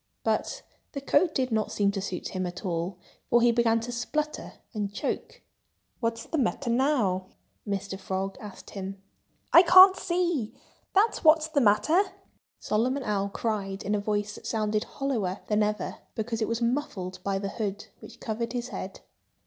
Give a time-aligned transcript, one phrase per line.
[0.23, 0.63] But
[0.93, 2.97] the coat did not seem to suit him at all,
[3.29, 5.41] for he began to splutter and choke.
[5.99, 7.27] "What's the matter now?"
[7.67, 7.99] Mr.
[7.99, 8.99] Frog asked him.
[9.53, 12.01] "I can't see—that's what's the matter!"
[12.59, 17.19] Solomon Owl cried in a voice that sounded hollower than ever, because it was muffled
[17.23, 19.01] by the hood, which covered his head.